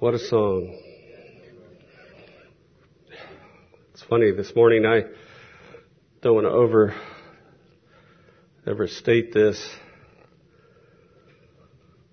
[0.00, 0.76] What a song.
[3.92, 5.02] It's funny, this morning I
[6.20, 6.94] don't want to over,
[8.66, 9.64] overstate this,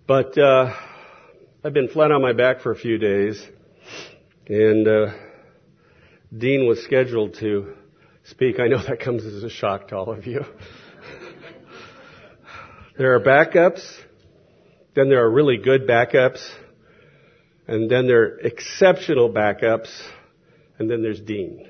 [0.05, 0.73] but, uh,
[1.63, 3.44] I've been flat on my back for a few days,
[4.45, 5.13] and, uh,
[6.38, 7.73] Dean was scheduled to
[8.25, 8.59] speak.
[8.59, 10.45] I know that comes as a shock to all of you.
[12.95, 13.84] there are backups,
[14.93, 16.48] then there are really good backups,
[17.72, 19.89] and then there are exceptional backups,
[20.78, 21.70] and then there's Dean.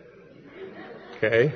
[1.17, 1.53] Okay?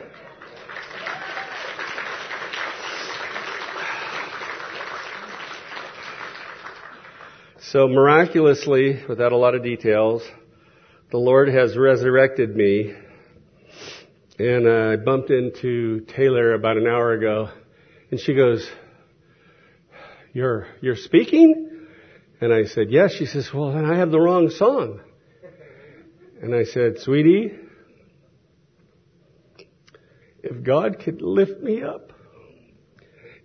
[7.59, 10.22] So miraculously, without a lot of details,
[11.09, 12.94] the Lord has resurrected me.
[14.38, 17.50] And I bumped into Taylor about an hour ago,
[18.12, 18.70] and she goes,
[20.34, 21.74] "You're you're speaking?"
[22.41, 24.99] And I said, "Yes." She says, "Well, then I have the wrong song."
[26.41, 27.53] And I said, "Sweetie,
[30.44, 32.11] if God could lift me up,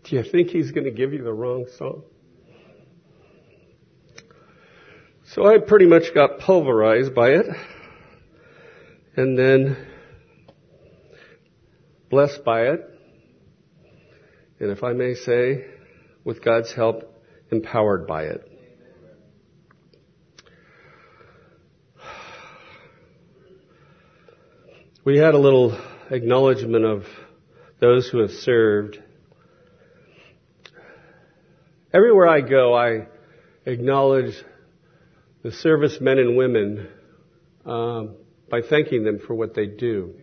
[0.04, 2.02] do you think He's going to give you the wrong song?"
[5.24, 7.46] So I pretty much got pulverized by it.
[9.16, 9.76] And then
[12.10, 12.80] blessed by it.
[14.58, 15.66] And if I may say,
[16.24, 18.49] with God's help, empowered by it.
[25.10, 25.76] We had a little
[26.08, 27.02] acknowledgement of
[27.80, 29.02] those who have served.
[31.92, 33.08] Everywhere I go, I
[33.66, 34.34] acknowledge
[35.42, 36.88] the servicemen and women
[37.66, 40.14] um, by thanking them for what they do.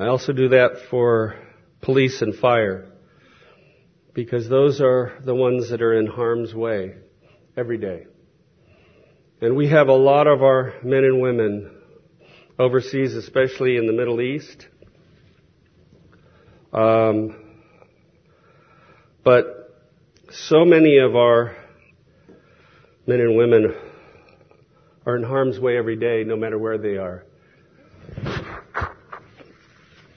[0.00, 1.36] I also do that for
[1.80, 2.90] police and fire
[4.14, 6.96] because those are the ones that are in harm's way
[7.56, 8.06] every day.
[9.40, 11.76] And we have a lot of our men and women
[12.60, 14.68] overseas, especially in the Middle East.
[16.72, 17.34] Um,
[19.24, 19.74] but
[20.30, 21.56] so many of our
[23.06, 23.74] men and women
[25.06, 27.24] are in harm's way every day, no matter where they are.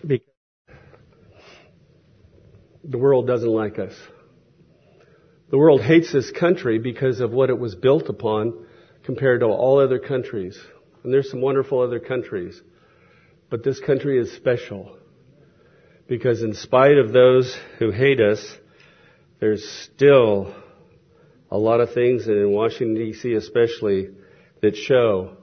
[0.05, 0.27] Because
[2.83, 3.93] the world doesn't like us.
[5.49, 8.65] The world hates this country because of what it was built upon
[9.05, 10.59] compared to all other countries.
[11.03, 12.61] And there's some wonderful other countries.
[13.49, 14.97] But this country is special.
[16.07, 18.57] Because in spite of those who hate us,
[19.39, 20.53] there's still
[21.51, 24.09] a lot of things, and in Washington DC especially,
[24.61, 25.37] that show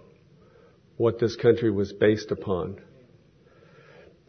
[0.97, 2.81] what this country was based upon.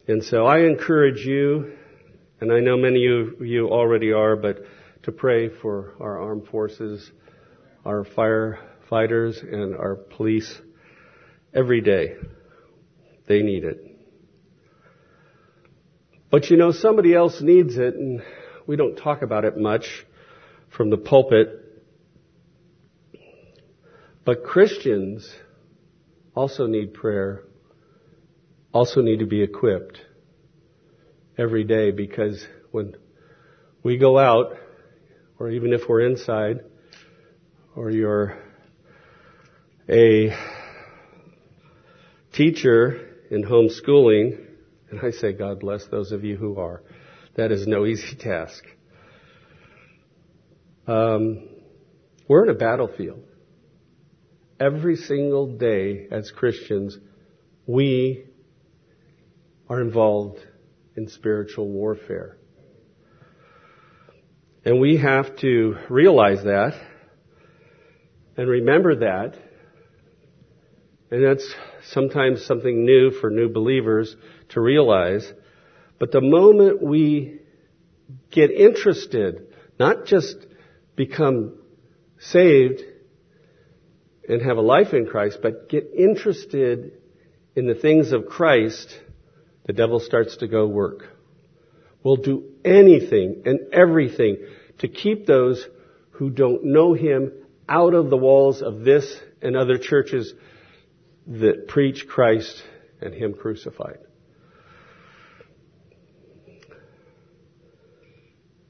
[0.06, 1.76] And so I encourage you,
[2.40, 4.58] and I know many of you already are, but
[5.04, 7.10] to pray for our armed forces,
[7.84, 10.60] our firefighters, and our police
[11.54, 12.16] every day.
[13.26, 13.92] They need it.
[16.30, 18.22] But you know, somebody else needs it, and
[18.66, 20.06] we don't talk about it much
[20.70, 21.48] from the pulpit.
[24.24, 25.30] But Christians
[26.34, 27.42] also need prayer,
[28.72, 30.00] also need to be equipped
[31.36, 32.96] every day because when
[33.82, 34.56] we go out,
[35.38, 36.60] or even if we're inside,
[37.74, 38.38] or you're
[39.88, 40.34] a
[42.32, 44.46] teacher in homeschooling,
[44.90, 46.82] and I say God bless those of you who are,
[47.36, 48.64] that is no easy task.
[50.86, 51.48] Um,
[52.28, 53.22] we're in a battlefield
[54.62, 56.96] every single day as Christians,
[57.66, 58.24] we
[59.68, 60.38] are involved
[60.96, 62.36] in spiritual warfare.
[64.64, 66.74] And we have to realize that
[68.36, 69.36] and remember that.
[71.12, 71.54] And that's
[71.90, 74.16] sometimes something new for new believers
[74.48, 75.30] to realize.
[75.98, 77.38] But the moment we
[78.30, 80.34] get interested, not just
[80.96, 81.58] become
[82.18, 82.80] saved,
[84.26, 86.92] and have a life in Christ, but get interested
[87.54, 88.98] in the things of Christ,
[89.66, 91.04] the devil starts to go work.
[92.02, 94.38] We'll do anything and everything
[94.78, 95.62] to keep those
[96.12, 97.32] who don't know him
[97.68, 100.32] out of the walls of this and other churches
[101.26, 102.62] that preach Christ
[103.00, 103.98] and him crucified.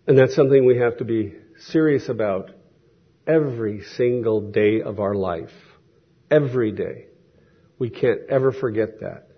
[0.07, 1.35] And that's something we have to be
[1.69, 2.51] serious about
[3.27, 5.53] every single day of our life.
[6.31, 7.07] Every day.
[7.79, 9.29] We can't ever forget that.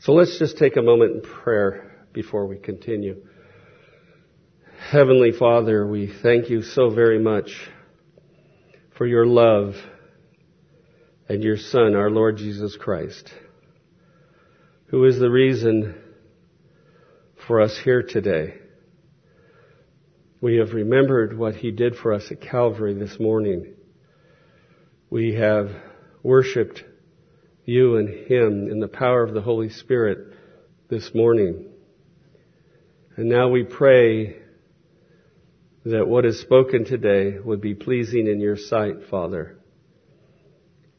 [0.00, 3.22] So let's just take a moment in prayer before we continue.
[4.90, 7.70] Heavenly Father, we thank you so very much
[8.96, 9.74] for your love
[11.28, 13.32] and your Son, our Lord Jesus Christ,
[14.86, 15.94] who is the reason
[17.46, 18.54] for us here today.
[20.40, 23.74] We have remembered what He did for us at Calvary this morning.
[25.08, 25.70] We have
[26.22, 26.84] worshiped
[27.64, 30.34] you and Him in the power of the Holy Spirit
[30.90, 31.68] this morning.
[33.16, 34.36] And now we pray
[35.86, 39.53] that what is spoken today would be pleasing in your sight, Father,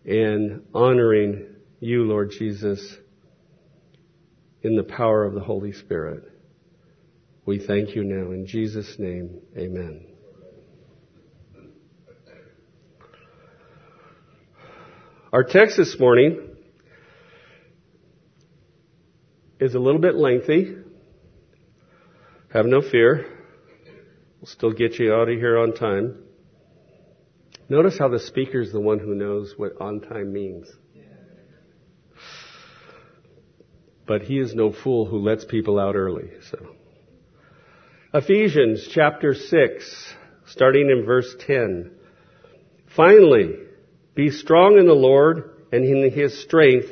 [0.05, 1.47] and honoring
[1.79, 2.95] you, Lord Jesus,
[4.61, 6.23] in the power of the Holy Spirit.
[7.45, 8.31] We thank you now.
[8.31, 10.07] In Jesus' name, amen.
[15.31, 16.55] Our text this morning
[19.59, 20.75] is a little bit lengthy.
[22.53, 23.25] Have no fear.
[24.39, 26.24] We'll still get you out of here on time.
[27.67, 30.67] Notice how the speaker is the one who knows what on time means.
[34.07, 36.75] But he is no fool who lets people out early, so.
[38.13, 40.13] Ephesians chapter 6,
[40.45, 41.91] starting in verse 10.
[42.95, 43.55] Finally,
[44.13, 46.87] be strong in the Lord and in his strength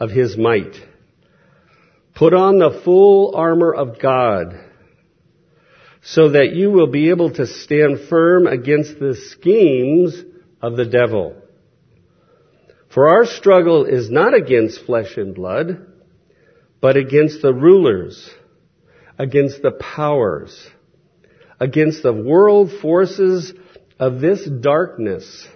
[0.00, 0.74] of his might.
[2.14, 4.58] Put on the full armor of God
[6.12, 10.18] so that you will be able to stand firm against the schemes
[10.62, 11.36] of the devil.
[12.94, 15.86] For our struggle is not against flesh and blood,
[16.80, 18.30] but against the rulers,
[19.18, 20.66] against the powers,
[21.60, 23.52] against the world forces
[23.98, 25.46] of this darkness,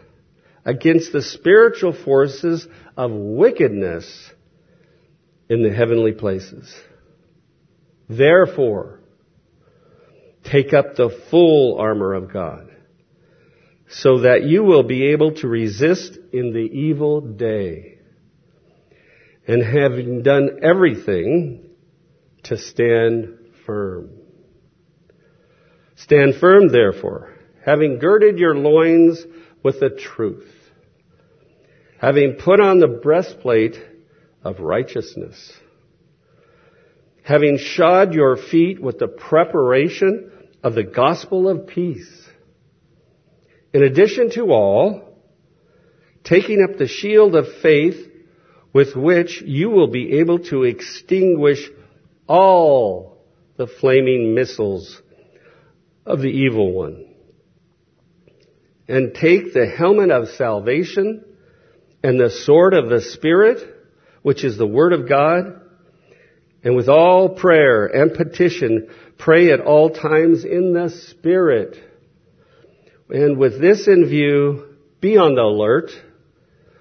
[0.66, 4.30] against the spiritual forces of wickedness
[5.48, 6.74] in the heavenly places.
[8.10, 9.01] Therefore,
[10.44, 12.68] take up the full armor of God
[13.88, 17.98] so that you will be able to resist in the evil day.
[19.46, 21.68] And having done everything
[22.44, 24.10] to stand firm.
[25.96, 27.34] Stand firm therefore,
[27.64, 29.24] having girded your loins
[29.62, 30.48] with the truth,
[32.00, 33.76] having put on the breastplate
[34.42, 35.52] of righteousness.
[37.24, 40.31] Having shod your feet with the preparation
[40.62, 42.28] of the gospel of peace.
[43.72, 45.18] In addition to all,
[46.24, 48.08] taking up the shield of faith
[48.72, 51.68] with which you will be able to extinguish
[52.26, 53.18] all
[53.56, 55.00] the flaming missiles
[56.06, 57.06] of the evil one.
[58.88, 61.24] And take the helmet of salvation
[62.02, 63.58] and the sword of the Spirit,
[64.22, 65.61] which is the Word of God,
[66.64, 68.88] and with all prayer and petition,
[69.18, 71.76] pray at all times in the Spirit.
[73.08, 75.90] And with this in view, be on the alert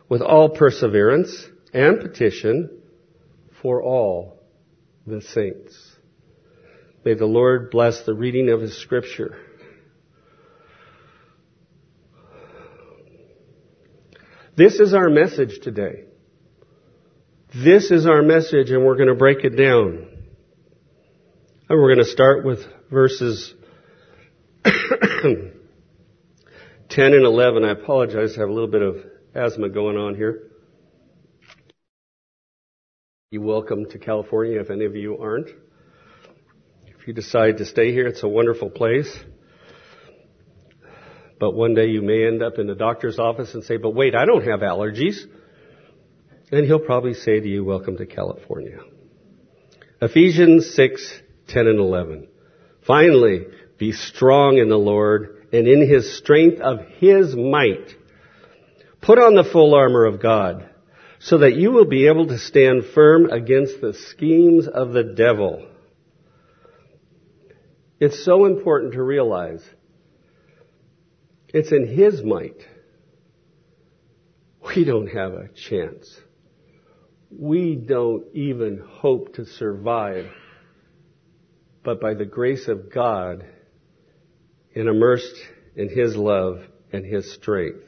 [0.07, 2.81] with all perseverance and petition
[3.61, 4.39] for all
[5.07, 5.75] the saints.
[7.03, 9.35] May the Lord bless the reading of His scripture.
[14.55, 16.03] This is our message today.
[17.53, 20.07] This is our message and we're going to break it down.
[21.67, 22.59] And we're going to start with
[22.89, 23.53] verses
[24.63, 24.73] 10
[26.89, 27.65] and 11.
[27.65, 28.95] I apologize, I have a little bit of
[29.35, 30.43] asthma going on here.
[33.31, 35.49] You're welcome to California if any of you aren't.
[36.87, 39.13] If you decide to stay here, it's a wonderful place.
[41.37, 44.15] But one day you may end up in the doctor's office and say, but wait,
[44.15, 45.25] I don't have allergies.
[46.51, 48.79] And he'll probably say to you, welcome to California.
[50.01, 52.27] Ephesians 6, 10 and 11.
[52.85, 53.45] Finally,
[53.77, 57.95] be strong in the Lord and in his strength of his might.
[59.01, 60.69] Put on the full armor of God
[61.19, 65.65] so that you will be able to stand firm against the schemes of the devil.
[68.01, 69.63] It's so important to realize
[71.53, 72.57] it's in his might.
[74.75, 76.19] We don't have a chance
[77.37, 80.27] we don't even hope to survive,
[81.83, 83.45] but by the grace of God
[84.75, 85.35] and immersed
[85.75, 86.61] in His love
[86.91, 87.85] and His strength.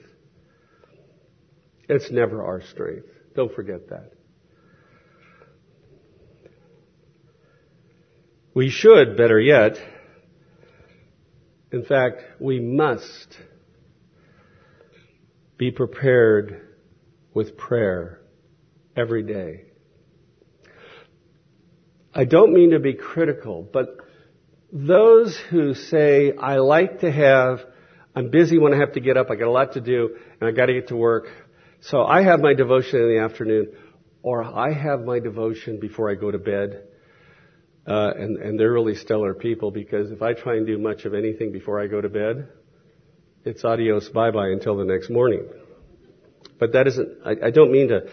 [1.89, 3.07] It's never our strength.
[3.35, 4.11] Don't forget that.
[8.53, 9.77] We should, better yet,
[11.71, 13.37] in fact, we must
[15.57, 16.61] be prepared
[17.33, 18.22] with prayer
[18.95, 19.65] every day.
[22.13, 23.97] I don't mean to be critical, but
[24.71, 27.59] those who say, I like to have,
[28.15, 30.47] I'm busy when I have to get up, I got a lot to do, and
[30.47, 31.25] I got to get to work,
[31.81, 33.73] So I have my devotion in the afternoon,
[34.21, 36.87] or I have my devotion before I go to bed.
[37.85, 41.13] Uh, and, and they're really stellar people because if I try and do much of
[41.13, 42.47] anything before I go to bed,
[43.43, 45.43] it's adios, bye bye until the next morning.
[46.57, 48.09] But that isn't, I, I don't mean to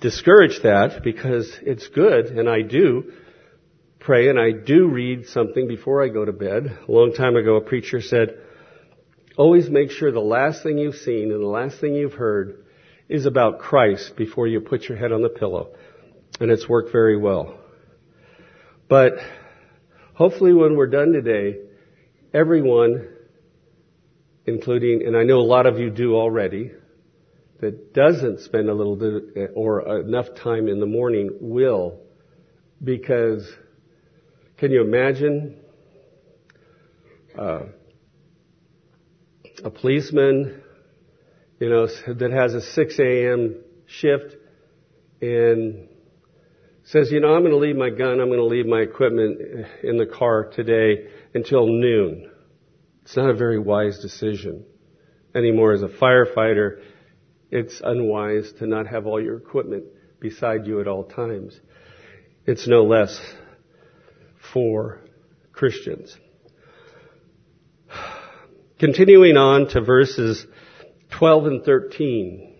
[0.00, 3.12] discourage that because it's good and I do
[3.98, 6.78] pray and I do read something before I go to bed.
[6.88, 8.38] A long time ago a preacher said,
[9.36, 12.64] always make sure the last thing you've seen and the last thing you've heard
[13.08, 15.74] is about Christ before you put your head on the pillow.
[16.40, 17.58] And it's worked very well.
[18.88, 19.14] But
[20.14, 21.58] hopefully when we're done today,
[22.34, 23.08] everyone,
[24.44, 26.72] including, and I know a lot of you do already,
[27.60, 32.00] that doesn't spend a little bit or enough time in the morning will
[32.82, 33.50] because
[34.58, 35.56] can you imagine
[37.38, 37.64] uh,
[39.64, 40.62] a policeman
[41.58, 43.56] you know that has a 6 a.m.
[43.86, 44.36] shift
[45.22, 45.88] and
[46.86, 49.40] says, you know, I'm going to leave my gun, I'm going to leave my equipment
[49.82, 52.30] in the car today until noon.
[53.02, 54.64] It's not a very wise decision
[55.34, 56.80] anymore as a firefighter.
[57.50, 59.84] It's unwise to not have all your equipment
[60.20, 61.58] beside you at all times.
[62.44, 63.20] It's no less
[64.52, 65.00] for
[65.52, 66.16] Christians.
[68.78, 70.46] Continuing on to verses
[71.10, 72.54] 12 and 13.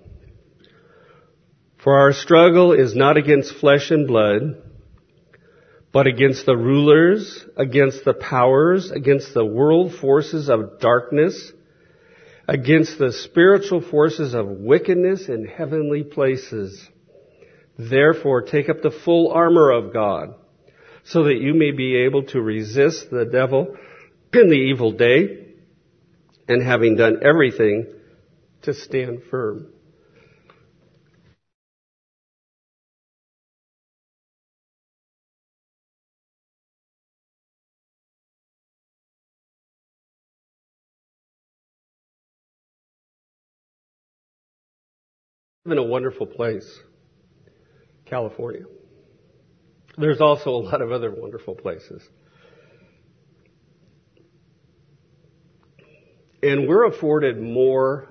[1.83, 4.63] For our struggle is not against flesh and blood,
[5.93, 11.53] but against the rulers, against the powers, against the world forces of darkness,
[12.49, 16.89] against the spiritual forces of wickedness in heavenly places.
[17.79, 20.35] Therefore, take up the full armor of God,
[21.05, 23.77] so that you may be able to resist the devil
[24.33, 25.47] in the evil day,
[26.49, 27.87] and having done everything,
[28.63, 29.69] to stand firm.
[45.73, 46.79] In a wonderful place,
[48.05, 48.65] California.
[49.99, 52.03] There's also a lot of other wonderful places.
[56.43, 58.09] And we're afforded more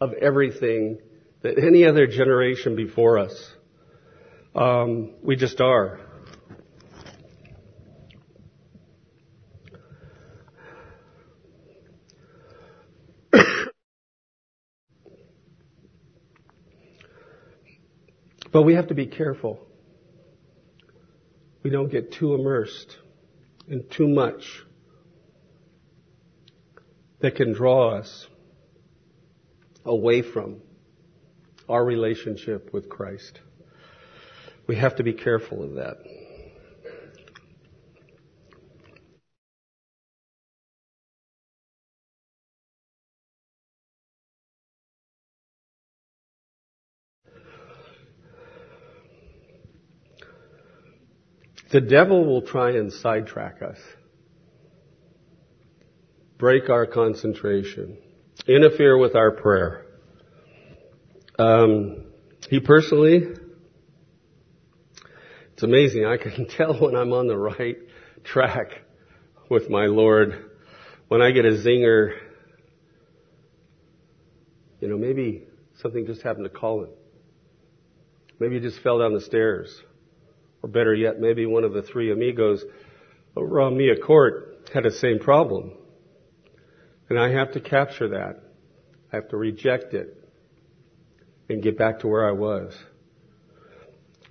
[0.00, 0.98] of everything
[1.40, 3.54] than any other generation before us.
[4.54, 6.00] Um, we just are.
[18.52, 19.66] But we have to be careful.
[21.62, 22.98] We don't get too immersed
[23.66, 24.62] in too much
[27.20, 28.28] that can draw us
[29.84, 30.60] away from
[31.68, 33.40] our relationship with Christ.
[34.66, 35.98] We have to be careful of that.
[51.72, 53.78] The devil will try and sidetrack us,
[56.36, 57.96] break our concentration,
[58.46, 59.86] interfere with our prayer.
[61.38, 62.04] Um,
[62.50, 63.22] he personally,
[65.54, 66.04] it's amazing.
[66.04, 67.78] I can tell when I'm on the right
[68.22, 68.82] track
[69.48, 70.50] with my Lord.
[71.08, 72.18] When I get a zinger,
[74.80, 75.44] you know, maybe
[75.80, 76.90] something just happened to Colin.
[78.38, 79.82] Maybe he just fell down the stairs.
[80.62, 82.64] Or better yet, maybe one of the three amigos
[83.36, 85.72] over on Mia Court had the same problem.
[87.08, 88.40] And I have to capture that.
[89.12, 90.16] I have to reject it
[91.48, 92.74] and get back to where I was.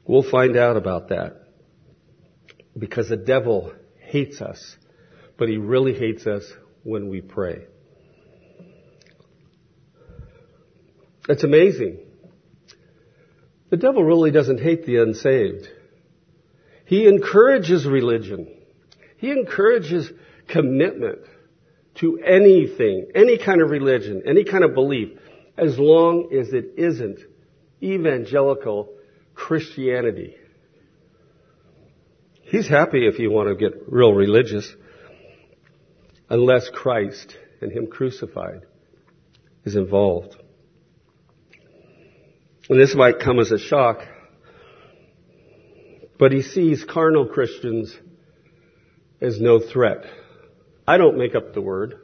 [0.05, 1.47] We'll find out about that.
[2.77, 4.77] Because the devil hates us,
[5.38, 6.43] but he really hates us
[6.83, 7.65] when we pray.
[11.29, 12.00] It's amazing.
[13.69, 15.67] The devil really doesn't hate the unsaved.
[16.91, 18.53] He encourages religion.
[19.15, 20.12] He encourages
[20.50, 21.19] commitment
[22.01, 25.17] to anything, any kind of religion, any kind of belief,
[25.57, 27.19] as long as it isn't
[27.81, 28.89] evangelical
[29.33, 30.36] Christianity.
[32.41, 34.75] He's happy if you want to get real religious,
[36.29, 38.63] unless Christ and Him crucified
[39.63, 40.36] is involved.
[42.67, 44.05] And this might come as a shock
[46.21, 47.97] but he sees carnal Christians
[49.19, 50.05] as no threat.
[50.87, 51.95] I don't make up the word.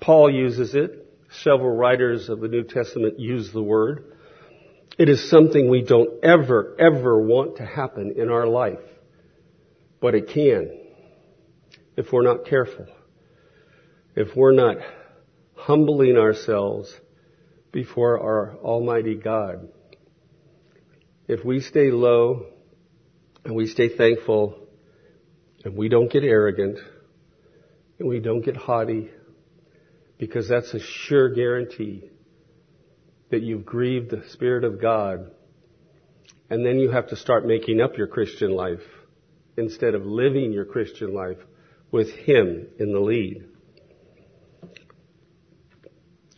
[0.00, 1.06] Paul uses it.
[1.30, 4.16] several writers of the New Testament use the word.
[4.98, 8.82] It is something we don't ever, ever want to happen in our life.
[10.00, 10.76] But it can.
[11.96, 12.86] If we're not careful.
[14.16, 14.78] If we're not
[15.54, 16.92] humbling ourselves
[17.70, 19.68] before our Almighty God.
[21.28, 22.46] If we stay low
[23.44, 24.58] and we stay thankful
[25.64, 26.78] and we don't get arrogant
[27.98, 29.10] and we don't get haughty
[30.18, 32.10] because that's a sure guarantee
[33.30, 35.30] that you've grieved the Spirit of God.
[36.50, 38.82] And then you have to start making up your Christian life
[39.56, 41.38] instead of living your Christian life
[41.90, 43.44] with Him in the lead.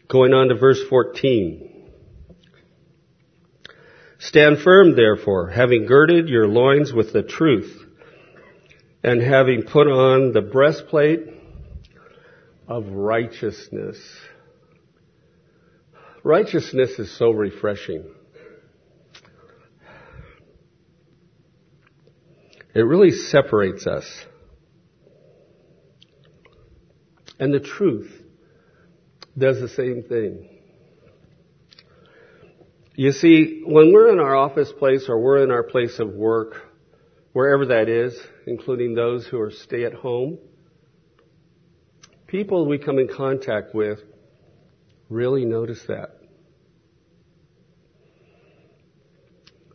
[0.08, 1.75] Going on to verse 14.
[4.18, 7.84] Stand firm therefore, having girded your loins with the truth,
[9.02, 11.20] and having put on the breastplate
[12.66, 13.98] of righteousness.
[16.24, 18.04] Righteousness is so refreshing.
[22.74, 24.04] It really separates us.
[27.38, 28.10] And the truth
[29.36, 30.55] does the same thing.
[32.98, 36.54] You see, when we're in our office place or we're in our place of work,
[37.34, 40.38] wherever that is, including those who are stay at home,
[42.26, 43.98] people we come in contact with
[45.10, 46.18] really notice that.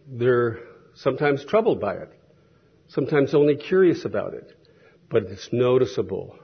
[0.08, 0.58] They're
[0.96, 2.10] sometimes troubled by it,
[2.88, 4.52] sometimes only curious about it,
[5.12, 6.40] but it's noticeable.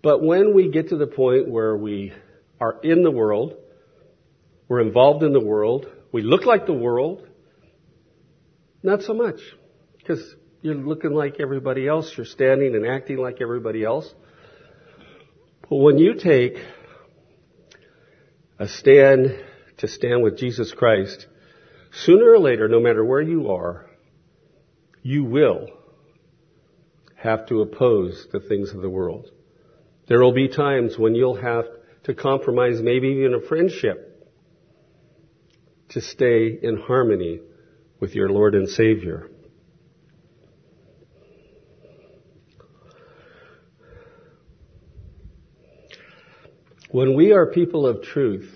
[0.00, 2.12] But when we get to the point where we
[2.60, 3.56] are in the world,
[4.74, 7.28] we're involved in the world, we look like the world,
[8.82, 9.38] not so much.
[9.98, 14.12] Because you're looking like everybody else, you're standing and acting like everybody else.
[15.68, 16.56] But when you take
[18.58, 19.38] a stand
[19.76, 21.28] to stand with Jesus Christ,
[22.02, 23.86] Sooner or later, no matter where you are,
[25.02, 25.68] you will
[27.14, 29.30] have to oppose the things of the world.
[30.08, 31.66] There will be times when you'll have
[32.04, 34.13] to compromise maybe even a friendship
[35.94, 37.40] to stay in harmony
[37.98, 39.30] with your Lord and Savior.
[46.90, 48.50] When we are people of truth,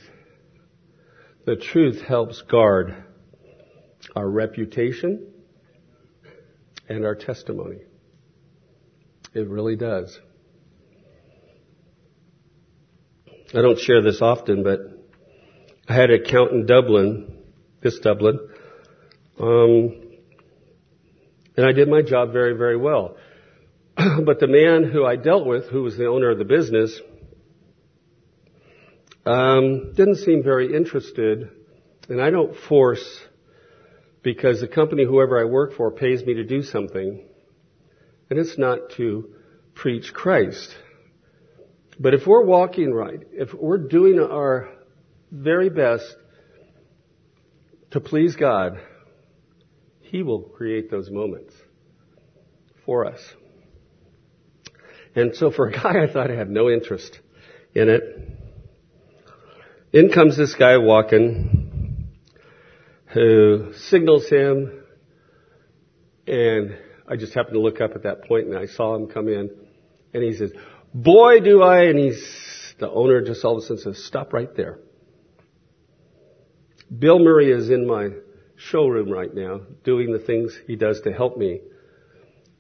[1.45, 3.05] the truth helps guard
[4.19, 5.33] our reputation,
[6.89, 7.79] and our testimony.
[9.35, 10.19] It really does.
[13.55, 14.98] I don't share this often, but
[15.89, 17.39] I had an account in Dublin,
[17.81, 18.39] this Dublin,
[19.41, 20.03] um,
[21.57, 23.17] and I did my job very, very well.
[23.97, 27.01] but the man who I dealt with, who was the owner of the business,
[29.25, 31.51] um, didn't seem very interested,
[32.11, 33.23] and I don't force
[34.23, 37.25] because the company, whoever I work for, pays me to do something,
[38.29, 39.31] and it's not to
[39.75, 40.77] preach Christ.
[41.99, 44.69] But if we're walking right, if we're doing our
[45.31, 46.17] very best
[47.91, 48.81] to please God,
[50.01, 51.55] He will create those moments
[52.85, 53.21] for us.
[55.15, 57.19] And so for a guy I thought I had no interest
[57.75, 58.03] in it,
[59.93, 62.09] in comes this guy walking,
[63.13, 64.85] who signals him,
[66.27, 66.77] and
[67.09, 69.51] I just happened to look up at that point and I saw him come in,
[70.13, 70.53] and he says,
[70.93, 74.55] boy do I, and he's, the owner just all of a sudden says, stop right
[74.57, 74.79] there.
[76.97, 78.11] Bill Murray is in my
[78.57, 81.61] showroom right now doing the things he does to help me.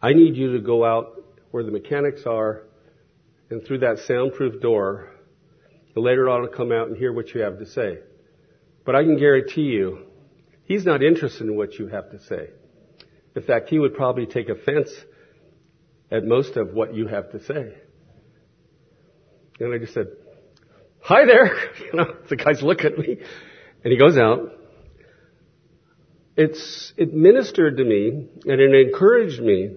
[0.01, 2.62] I need you to go out where the mechanics are
[3.51, 5.09] and through that soundproof door,
[5.95, 7.99] and later on I'll come out and hear what you have to say.
[8.85, 10.09] But I can guarantee you,
[10.69, 12.51] He's not interested in what you have to say.
[13.35, 14.91] In fact, he would probably take offense
[16.11, 17.73] at most of what you have to say.
[19.61, 20.09] And I just said,
[21.01, 21.57] hi there.
[21.81, 23.17] You know, the guy's looking at me
[23.85, 24.53] and he goes out.
[26.37, 29.77] It's, it ministered to me and it encouraged me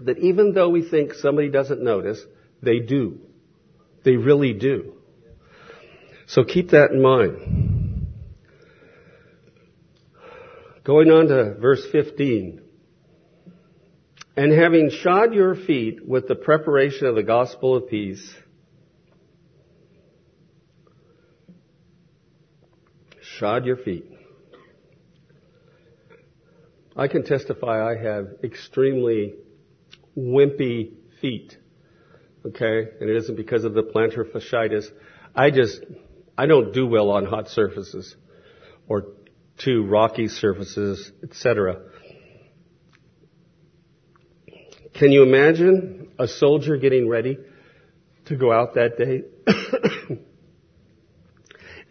[0.00, 2.20] that even though we think somebody doesn't notice,
[2.62, 3.18] they do.
[4.04, 4.94] They really do.
[6.26, 8.06] So keep that in mind.
[10.84, 12.60] Going on to verse 15.
[14.36, 18.34] And having shod your feet with the preparation of the gospel of peace,
[23.38, 24.04] shod your feet.
[26.96, 29.34] I can testify I have extremely
[30.16, 31.56] wimpy feet.
[32.46, 32.88] Okay?
[33.00, 34.86] And it isn't because of the plantar fasciitis.
[35.34, 35.82] I just,
[36.38, 38.14] I don't do well on hot surfaces
[38.86, 39.06] or
[39.58, 41.80] too rocky surfaces, etc.
[44.94, 47.38] Can you imagine a soldier getting ready
[48.26, 49.22] to go out that day?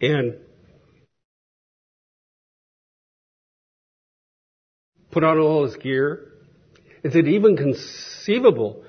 [0.00, 0.36] and
[5.14, 6.32] put on all his gear?
[7.04, 8.84] Is it even conceivable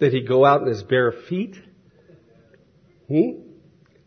[0.00, 1.56] that he'd go out in his bare feet?
[3.08, 3.42] Hmm?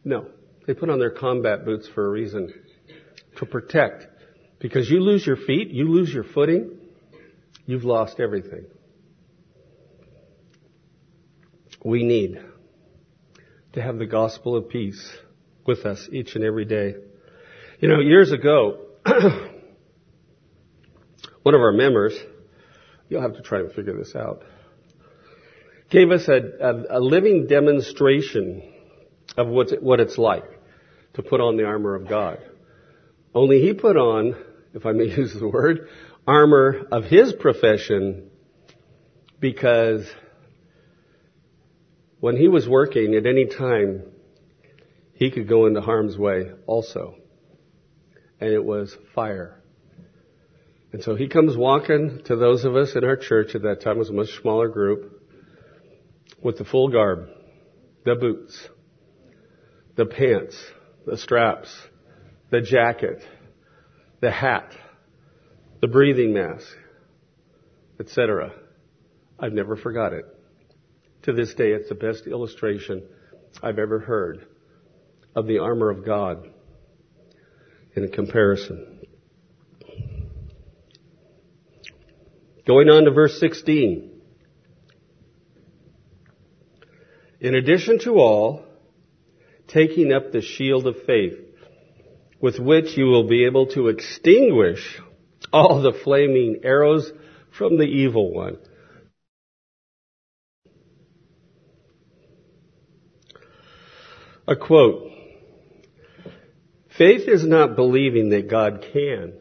[0.04, 0.28] No.
[0.68, 2.54] They put on their combat boots for a reason.
[3.38, 4.06] To protect.
[4.60, 6.78] Because you lose your feet, you lose your footing,
[7.66, 8.66] you've lost everything.
[11.86, 12.42] We need
[13.74, 15.18] to have the gospel of peace
[15.66, 16.96] with us each and every day.
[17.80, 18.88] You know, years ago,
[21.44, 22.18] one of our members,
[23.08, 24.44] you'll have to try and figure this out,
[25.90, 28.62] gave us a, a, a living demonstration
[29.38, 30.46] of what's, what it's like
[31.14, 32.40] to put on the armor of God.
[33.34, 34.36] Only he put on,
[34.74, 35.90] if I may use the word,
[36.28, 38.30] armor of his profession
[39.40, 40.06] because
[42.20, 44.04] when he was working at any time,
[45.14, 47.16] he could go into harm's way also.
[48.40, 49.59] And it was fire.
[50.92, 53.98] And so he comes walking to those of us in our church at that time,
[53.98, 55.22] it was a much smaller group,
[56.42, 57.28] with the full garb,
[58.06, 58.68] the boots,
[59.96, 60.58] the pants,
[61.06, 61.70] the straps,
[62.50, 63.22] the jacket,
[64.22, 64.72] the hat,
[65.82, 66.68] the breathing mask,
[68.00, 68.54] etc.
[69.38, 70.26] I've never forgot it.
[71.24, 73.04] To this day, it's the best illustration
[73.62, 74.48] I've ever heard
[75.36, 76.48] of the armor of God
[77.96, 78.99] in comparison.
[82.70, 84.12] Going on to verse 16.
[87.40, 88.64] In addition to all,
[89.68, 91.34] taking up the shield of faith,
[92.40, 95.02] with which you will be able to extinguish
[95.52, 97.12] all the flaming arrows
[97.58, 98.60] from the evil one.
[104.48, 105.12] A quote.
[106.96, 109.34] Faith is not believing that God can.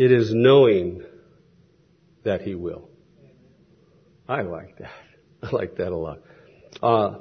[0.00, 1.02] It is knowing
[2.24, 2.88] that He will.
[4.26, 4.92] I like that.
[5.42, 6.20] I like that a lot.
[6.82, 7.18] Uh,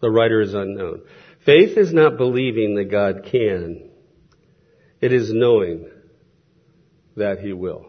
[0.00, 1.02] the writer is unknown.
[1.44, 3.90] Faith is not believing that God can.
[5.00, 5.90] It is knowing
[7.16, 7.86] that He will.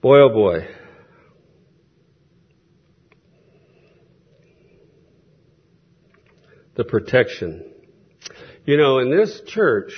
[0.00, 0.66] Boy, oh boy.
[6.74, 7.71] The protection
[8.64, 9.92] you know, in this church,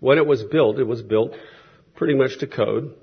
[0.00, 1.34] when it was built, it was built
[1.94, 2.94] pretty much to code.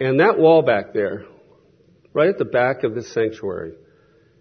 [0.00, 1.24] And that wall back there,
[2.12, 3.74] right at the back of this sanctuary,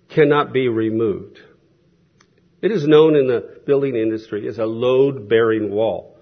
[0.10, 1.40] cannot be removed.
[2.62, 6.18] It is known in the building industry as a load bearing wall.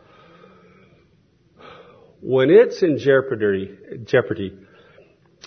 [2.20, 4.58] When it's in jeopardy, jeopardy,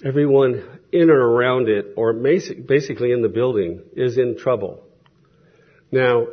[0.04, 4.82] everyone in or around it, or basically in the building, is in trouble.
[5.90, 6.26] Now,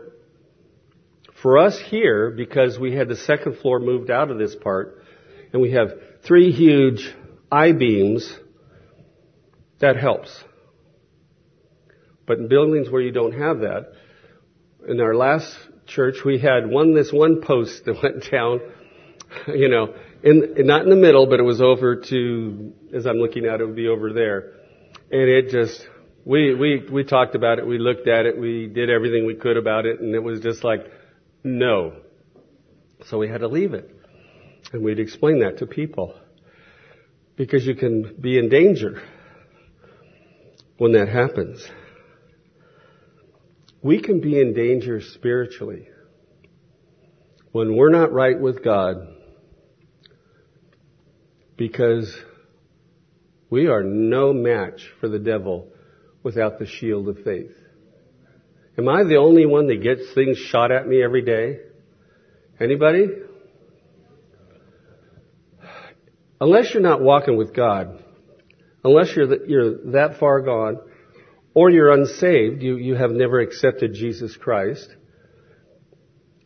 [1.41, 5.03] for us here, because we had the second floor moved out of this part,
[5.51, 5.91] and we have
[6.23, 7.13] three huge
[7.51, 8.37] I-beams,
[9.79, 10.43] that helps.
[12.27, 13.93] But in buildings where you don't have that,
[14.87, 15.53] in our last
[15.87, 18.61] church, we had one, this one post that went down,
[19.47, 23.45] you know, in, not in the middle, but it was over to, as I'm looking
[23.45, 24.53] at it, it would be over there.
[25.11, 25.81] And it just,
[26.23, 29.57] we, we, we talked about it, we looked at it, we did everything we could
[29.57, 30.81] about it, and it was just like,
[31.43, 31.93] no.
[33.05, 33.89] So we had to leave it.
[34.73, 36.15] And we'd explain that to people.
[37.35, 39.01] Because you can be in danger
[40.77, 41.65] when that happens.
[43.81, 45.87] We can be in danger spiritually
[47.51, 49.07] when we're not right with God
[51.57, 52.15] because
[53.49, 55.67] we are no match for the devil
[56.23, 57.51] without the shield of faith.
[58.77, 61.59] Am I the only one that gets things shot at me every day?
[62.59, 63.07] Anybody?
[66.39, 68.03] Unless you're not walking with God,
[68.83, 70.79] unless you're, the, you're that far gone,
[71.53, 74.87] or you're unsaved, you, you have never accepted Jesus Christ,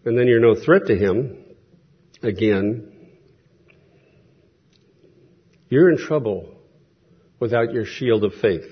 [0.03, 1.45] and then you're no threat to Him,
[2.21, 2.91] again,
[5.69, 6.55] you're in trouble
[7.39, 8.67] without your shield of faith.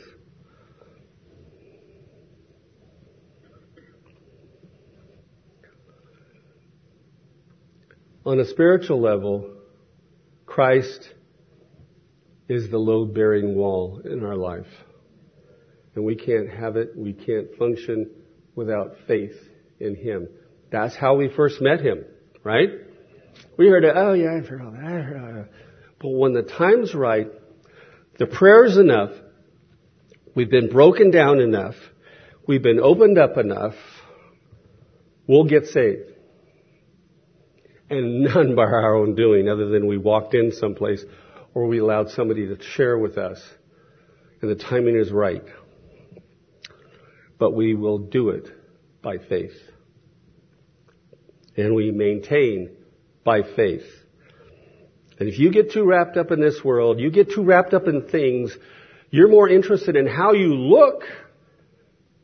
[8.26, 9.50] On a spiritual level,
[10.46, 11.10] Christ
[12.48, 14.68] is the load bearing wall in our life.
[15.96, 18.10] And we can't have it, we can't function
[18.56, 19.36] without faith
[19.82, 20.30] in Him.
[20.72, 22.06] That's how we first met Him,
[22.46, 22.70] right?
[23.58, 24.36] We heard it, oh yeah.
[24.38, 25.50] I heard all that.
[26.00, 27.28] But when the time's right,
[28.20, 29.12] the prayer's enough,
[30.34, 31.76] we've been broken down enough,
[32.48, 33.76] we've been opened up enough,
[35.28, 36.13] we'll get saved.
[37.98, 41.04] And none by our own doing other than we walked in someplace
[41.54, 43.40] or we allowed somebody to share with us.
[44.42, 45.44] And the timing is right.
[47.38, 48.48] But we will do it
[49.02, 49.56] by faith.
[51.56, 52.72] And we maintain
[53.24, 53.86] by faith.
[55.20, 57.88] And if you get too wrapped up in this world, you get too wrapped up
[57.88, 58.58] in things,
[59.12, 61.04] you're more interested in how you look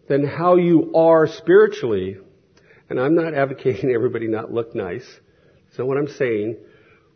[0.08, 2.18] than how you are spiritually.
[2.90, 5.08] And I'm not advocating everybody not look nice.
[5.70, 6.58] That's not what I'm saying.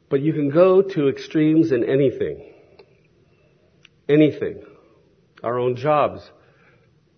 [0.09, 2.53] But you can go to extremes in anything.
[4.07, 4.63] Anything.
[5.43, 6.21] Our own jobs,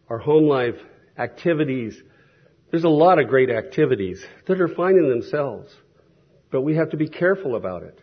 [0.09, 0.75] our home life,
[1.17, 2.01] activities.
[2.71, 5.75] There's a lot of great activities that are fine in themselves.
[6.51, 7.99] But we have to be careful about it.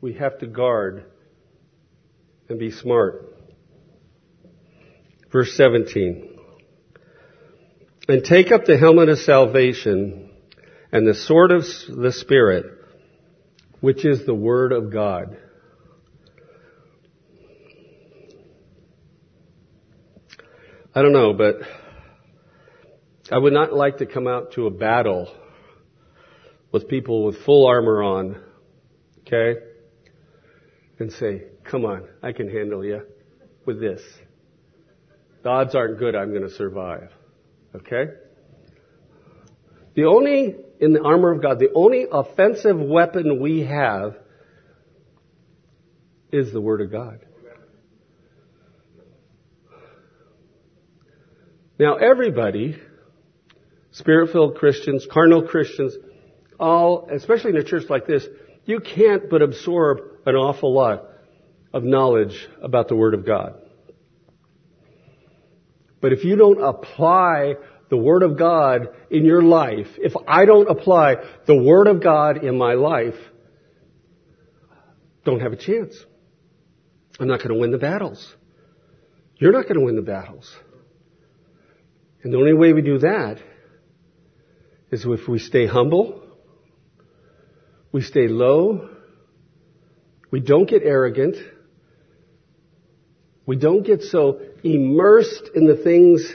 [0.00, 1.04] We have to guard
[2.48, 3.36] and be smart.
[5.30, 6.38] Verse 17.
[8.08, 10.23] And take up the helmet of salvation
[10.94, 12.66] and the sword of the Spirit,
[13.80, 15.36] which is the Word of God.
[20.94, 21.56] I don't know, but
[23.28, 25.34] I would not like to come out to a battle
[26.70, 28.40] with people with full armor on,
[29.22, 29.58] okay?
[31.00, 33.02] And say, come on, I can handle you
[33.66, 34.00] with this.
[35.42, 37.10] The odds aren't good I'm going to survive,
[37.74, 38.12] okay?
[39.94, 44.16] The only in the armor of God, the only offensive weapon we have
[46.32, 47.20] is the Word of God.
[51.78, 52.76] Now everybody,
[53.92, 55.96] Spirit-filled Christians, carnal Christians,
[56.58, 58.26] all, especially in a church like this,
[58.64, 61.04] you can't but absorb an awful lot
[61.72, 63.60] of knowledge about the Word of God.
[66.00, 67.54] But if you don't apply
[67.90, 71.16] the Word of God in your life, if I don't apply
[71.46, 73.14] the Word of God in my life,
[75.24, 75.96] don't have a chance.
[77.18, 78.34] I'm not going to win the battles.
[79.36, 80.54] You're not going to win the battles.
[82.22, 83.38] And the only way we do that
[84.90, 86.22] is if we stay humble,
[87.92, 88.90] we stay low,
[90.30, 91.36] we don't get arrogant,
[93.46, 96.34] we don't get so immersed in the things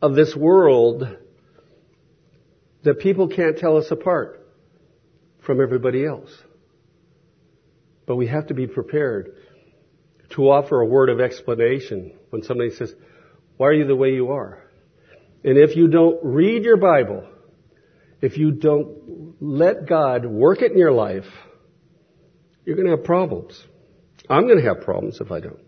[0.00, 1.16] of this world
[2.84, 4.46] that people can't tell us apart
[5.44, 6.30] from everybody else.
[8.06, 9.34] But we have to be prepared
[10.30, 12.94] to offer a word of explanation when somebody says,
[13.56, 14.62] why are you the way you are?
[15.44, 17.26] And if you don't read your Bible,
[18.20, 21.26] if you don't let God work it in your life,
[22.64, 23.62] you're going to have problems.
[24.28, 25.60] I'm going to have problems if I don't.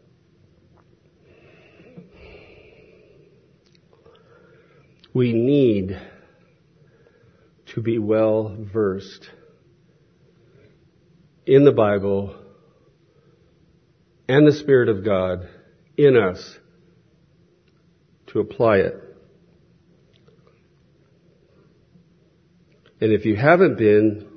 [5.12, 6.01] We need
[7.75, 9.29] to be well versed
[11.46, 12.37] in the Bible
[14.29, 15.49] and the Spirit of God
[15.96, 16.59] in us
[18.29, 18.94] to apply it.
[23.01, 24.29] And if you haven't been,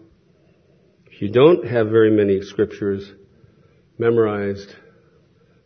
[1.12, 3.12] if you don't have very many scriptures
[4.00, 4.74] memorized,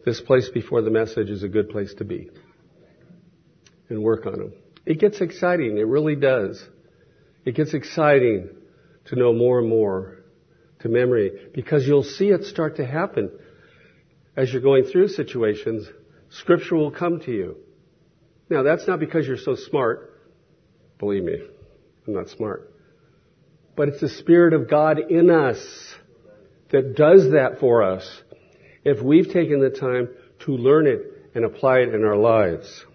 [0.05, 2.29] this place before the message is a good place to be
[3.87, 4.53] and work on them.
[4.87, 5.77] It gets exciting.
[5.77, 6.65] It really does.
[7.43, 8.49] It gets exciting
[9.07, 10.19] to know more and more
[10.79, 13.29] to memory because you'll see it start to happen
[14.37, 15.89] as you're going through situations.
[16.29, 17.57] Scripture will come to you.
[18.49, 20.21] Now that's not because you're so smart.
[20.99, 21.35] Believe me,
[22.07, 22.73] I'm not smart.
[23.75, 25.59] But it's the Spirit of God in us
[26.71, 28.09] that does that for us
[28.85, 30.07] if we've taken the time
[30.45, 31.01] to learn it
[31.35, 32.85] and apply it in our lives.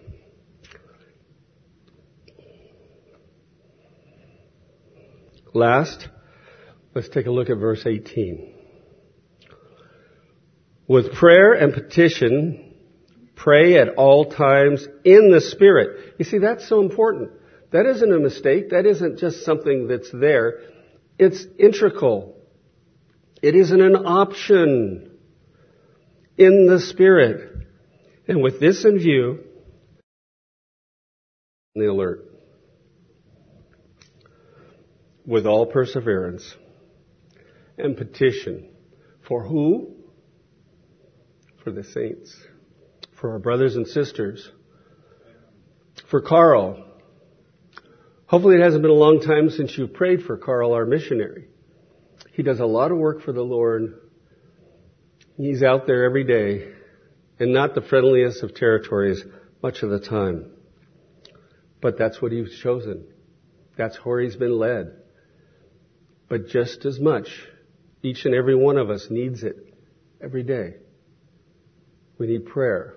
[5.53, 6.07] Last,
[6.95, 8.55] let's take a look at verse 18.
[10.87, 12.73] With prayer and petition,
[13.35, 16.15] pray at all times in the Spirit.
[16.17, 17.31] You see, that's so important.
[17.71, 18.71] That isn't a mistake.
[18.71, 20.59] That isn't just something that's there.
[21.19, 22.35] It's integral.
[23.41, 25.11] It isn't an option
[26.37, 27.67] in the Spirit.
[28.27, 29.39] And with this in view,
[31.75, 32.32] the alert
[35.25, 36.55] with all perseverance
[37.77, 38.69] and petition.
[39.27, 39.95] For who?
[41.63, 42.35] For the saints.
[43.23, 44.51] for our brothers and sisters,
[46.11, 46.83] for Carl.
[48.25, 51.47] Hopefully it hasn't been a long time since you prayed for Carl, our missionary.
[52.33, 53.97] He does a lot of work for the Lord.
[55.37, 56.73] He's out there every day
[57.39, 59.23] and not the friendliest of territories
[59.61, 60.51] much of the time.
[61.81, 63.05] But that's what he's chosen.
[63.77, 64.97] That's where he's been led.
[66.33, 67.27] But just as much,
[68.01, 69.55] each and every one of us needs it
[70.19, 70.77] every day.
[72.17, 72.95] We need prayer.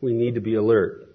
[0.00, 1.14] We need to be alert.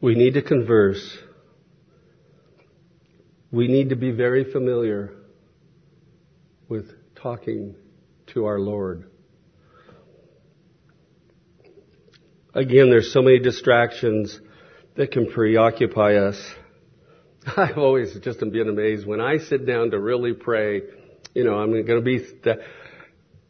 [0.00, 1.18] We need to converse.
[3.50, 5.12] We need to be very familiar
[6.70, 7.74] with talking
[8.28, 9.11] to our Lord.
[12.54, 14.38] Again, there's so many distractions
[14.96, 16.38] that can preoccupy us.
[17.56, 20.82] I've always just been amazed when I sit down to really pray.
[21.34, 22.18] You know, I'm going to be.
[22.18, 22.58] St-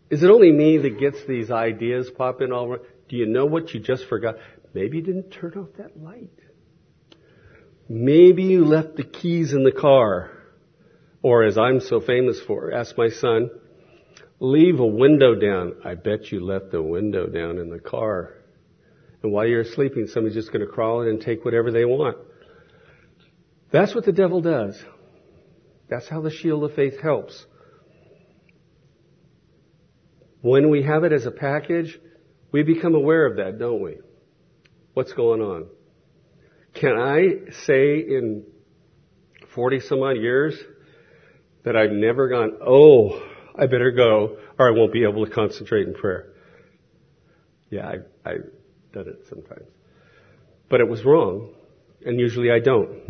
[0.08, 2.82] is it only me that gets these ideas popping all around?
[3.08, 4.36] Do you know what you just forgot?
[4.72, 6.30] Maybe you didn't turn off that light.
[7.88, 10.30] Maybe you left the keys in the car.
[11.22, 13.50] Or as I'm so famous for, ask my son,
[14.38, 15.74] leave a window down.
[15.84, 18.34] I bet you left the window down in the car.
[19.22, 22.16] And while you're sleeping, somebody's just going to crawl in and take whatever they want.
[23.70, 24.82] That's what the devil does.
[25.88, 27.46] That's how the shield of faith helps.
[30.40, 31.98] When we have it as a package,
[32.50, 33.98] we become aware of that, don't we?
[34.94, 35.66] What's going on?
[36.74, 38.44] Can I say in
[39.54, 40.58] 40 some odd years
[41.64, 43.22] that I've never gone, oh,
[43.54, 46.32] I better go or I won't be able to concentrate in prayer?
[47.70, 48.50] Yeah, I, I've
[48.92, 49.68] done it sometimes.
[50.68, 51.54] But it was wrong,
[52.04, 53.00] and usually I don't.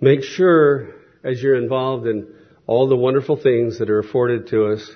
[0.00, 2.34] Make sure as you're involved in
[2.66, 4.90] all the wonderful things that are afforded to us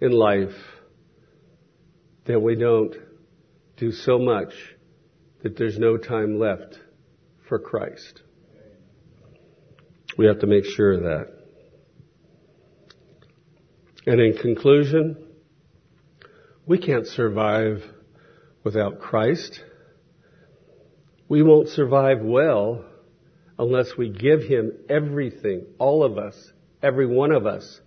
[0.00, 0.54] in life
[2.24, 2.94] that we don't
[3.76, 4.52] do so much
[5.42, 6.78] that there's no time left
[7.48, 8.22] for Christ.
[10.16, 11.41] We have to make sure of that.
[14.06, 15.16] And in conclusion,
[16.66, 17.82] we can't survive
[18.64, 19.60] without Christ.
[21.28, 22.84] We won't survive well
[23.58, 26.34] unless we give Him everything, all of us,
[26.82, 27.80] every one of us.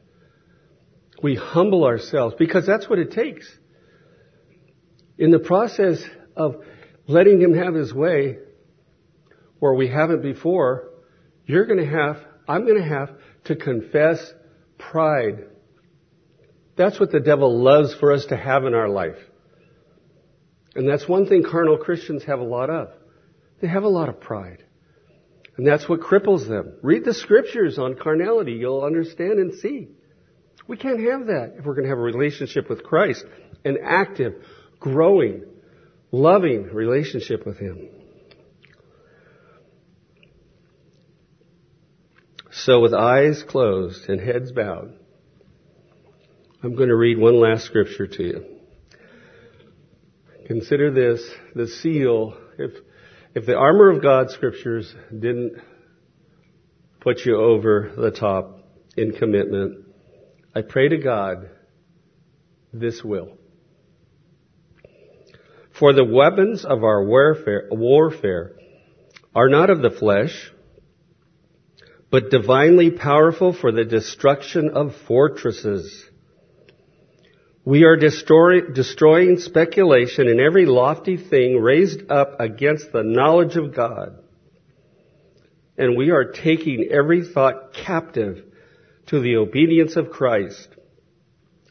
[1.22, 3.50] We humble ourselves because that's what it takes.
[5.18, 6.02] In the process
[6.36, 6.64] of
[7.08, 8.38] letting Him have His way,
[9.60, 10.92] where we haven't before,
[11.46, 13.10] you're going to have, I'm going to have
[13.46, 14.34] to confess
[14.78, 15.46] pride.
[16.76, 19.18] That's what the devil loves for us to have in our life.
[20.76, 22.90] And that's one thing carnal Christians have a lot of.
[23.62, 24.64] They have a lot of pride.
[25.58, 26.74] And that's what cripples them.
[26.82, 28.54] Read the scriptures on carnality.
[28.54, 29.88] You'll understand and see.
[30.68, 33.24] We can't have that if we're going to have a relationship with Christ.
[33.64, 34.34] An active,
[34.80, 35.46] growing,
[36.12, 37.90] loving relationship with Him.
[42.52, 44.98] So with eyes closed and heads bowed,
[46.66, 48.46] I'm going to read one last scripture to you.
[50.48, 51.24] Consider this,
[51.54, 52.72] the seal, if
[53.36, 55.62] if the armor of God scriptures didn't
[57.02, 58.64] put you over the top
[58.98, 59.86] in commitment,
[60.56, 61.52] I pray to God
[62.74, 63.38] this will.
[65.78, 68.54] For the weapons of our warfare, warfare
[69.36, 70.52] are not of the flesh,
[72.10, 76.10] but divinely powerful for the destruction of fortresses.
[77.66, 83.74] We are destroy, destroying speculation and every lofty thing raised up against the knowledge of
[83.76, 84.20] God.
[85.76, 88.46] And we are taking every thought captive
[89.08, 90.68] to the obedience of Christ.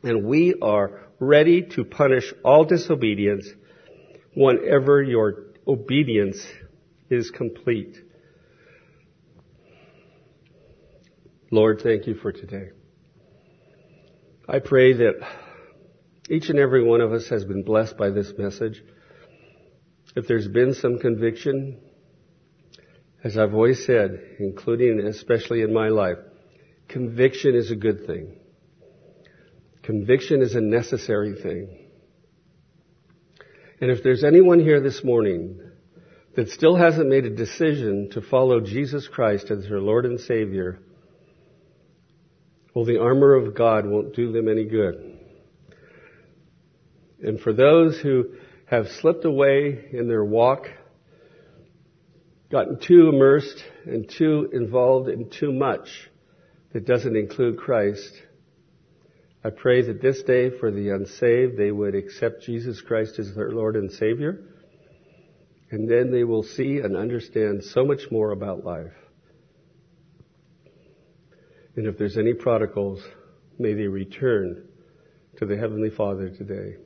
[0.02, 3.46] And we are ready to punish all disobedience
[4.34, 6.44] whenever your obedience
[7.08, 7.96] is complete.
[11.52, 12.70] Lord, thank you for today.
[14.48, 15.24] I pray that
[16.28, 18.82] each and every one of us has been blessed by this message.
[20.16, 21.78] If there's been some conviction,
[23.22, 26.18] as I've always said, including especially in my life,
[26.88, 28.36] conviction is a good thing.
[29.82, 31.84] Conviction is a necessary thing.
[33.80, 35.60] And if there's anyone here this morning
[36.36, 40.78] that still hasn't made a decision to follow Jesus Christ as their Lord and Savior,
[42.74, 45.13] well, the armor of God won't do them any good.
[47.24, 48.34] And for those who
[48.66, 50.66] have slipped away in their walk,
[52.52, 55.88] gotten too immersed and too involved in too much
[56.74, 58.12] that doesn't include Christ.
[59.42, 63.52] I pray that this day for the unsaved, they would accept Jesus Christ as their
[63.52, 64.44] Lord and Savior.
[65.70, 68.92] And then they will see and understand so much more about life.
[71.74, 73.02] And if there's any prodigals,
[73.58, 74.68] may they return
[75.38, 76.76] to the Heavenly Father today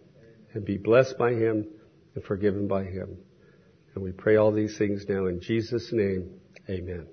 [0.59, 1.69] and be blessed by Him
[2.17, 3.17] and forgiven by Him.
[3.95, 6.31] And we pray all these things now in Jesus' name.
[6.69, 7.07] Amen.